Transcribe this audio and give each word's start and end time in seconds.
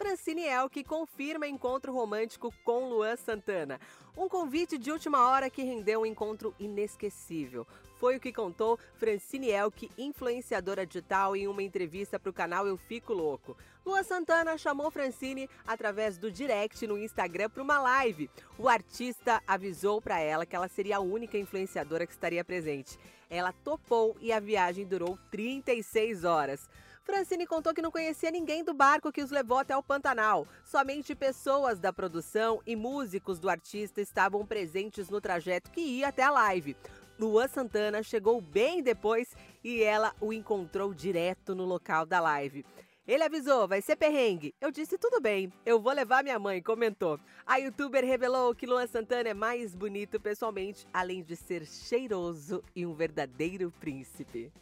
Francine 0.00 0.46
Elk 0.46 0.82
confirma 0.84 1.46
encontro 1.46 1.92
romântico 1.92 2.50
com 2.64 2.88
Luan 2.88 3.16
Santana. 3.16 3.78
Um 4.16 4.30
convite 4.30 4.78
de 4.78 4.90
última 4.90 5.28
hora 5.28 5.50
que 5.50 5.62
rendeu 5.62 6.00
um 6.00 6.06
encontro 6.06 6.54
inesquecível. 6.58 7.66
Foi 7.98 8.16
o 8.16 8.20
que 8.20 8.32
contou 8.32 8.78
Francine 8.94 9.50
Elk, 9.50 9.90
influenciadora 9.98 10.86
digital, 10.86 11.36
em 11.36 11.46
uma 11.46 11.62
entrevista 11.62 12.18
para 12.18 12.30
o 12.30 12.32
canal 12.32 12.66
Eu 12.66 12.78
Fico 12.78 13.12
Louco. 13.12 13.54
Luan 13.84 14.02
Santana 14.02 14.56
chamou 14.56 14.90
Francine 14.90 15.50
através 15.66 16.16
do 16.16 16.32
direct 16.32 16.86
no 16.86 16.96
Instagram 16.96 17.50
para 17.50 17.62
uma 17.62 17.78
live. 17.78 18.30
O 18.56 18.70
artista 18.70 19.42
avisou 19.46 20.00
para 20.00 20.18
ela 20.18 20.46
que 20.46 20.56
ela 20.56 20.68
seria 20.68 20.96
a 20.96 21.00
única 21.00 21.36
influenciadora 21.36 22.06
que 22.06 22.12
estaria 22.12 22.42
presente. 22.42 22.98
Ela 23.28 23.52
topou 23.52 24.16
e 24.18 24.32
a 24.32 24.40
viagem 24.40 24.86
durou 24.86 25.18
36 25.30 26.24
horas. 26.24 26.70
Francine 27.02 27.46
contou 27.46 27.74
que 27.74 27.82
não 27.82 27.90
conhecia 27.90 28.30
ninguém 28.30 28.62
do 28.62 28.74
barco 28.74 29.10
que 29.10 29.22
os 29.22 29.30
levou 29.30 29.58
até 29.58 29.76
o 29.76 29.82
Pantanal. 29.82 30.46
Somente 30.64 31.14
pessoas 31.14 31.78
da 31.78 31.92
produção 31.92 32.60
e 32.66 32.76
músicos 32.76 33.38
do 33.38 33.48
artista 33.48 34.00
estavam 34.00 34.46
presentes 34.46 35.08
no 35.08 35.20
trajeto 35.20 35.70
que 35.70 35.80
ia 35.80 36.08
até 36.08 36.22
a 36.22 36.30
live. 36.30 36.76
Luan 37.18 37.48
Santana 37.48 38.02
chegou 38.02 38.40
bem 38.40 38.82
depois 38.82 39.34
e 39.62 39.82
ela 39.82 40.14
o 40.20 40.32
encontrou 40.32 40.94
direto 40.94 41.54
no 41.54 41.64
local 41.64 42.06
da 42.06 42.20
live. 42.20 42.64
Ele 43.06 43.24
avisou, 43.24 43.66
vai 43.66 43.82
ser 43.82 43.96
perrengue. 43.96 44.54
Eu 44.60 44.70
disse, 44.70 44.96
tudo 44.96 45.20
bem, 45.20 45.52
eu 45.66 45.80
vou 45.80 45.92
levar 45.92 46.22
minha 46.22 46.38
mãe, 46.38 46.62
comentou. 46.62 47.18
A 47.44 47.56
youtuber 47.56 48.04
revelou 48.04 48.54
que 48.54 48.66
Luan 48.66 48.86
Santana 48.86 49.30
é 49.30 49.34
mais 49.34 49.74
bonito 49.74 50.20
pessoalmente, 50.20 50.86
além 50.92 51.22
de 51.22 51.34
ser 51.34 51.66
cheiroso 51.66 52.62
e 52.74 52.86
um 52.86 52.94
verdadeiro 52.94 53.72
príncipe. 53.80 54.52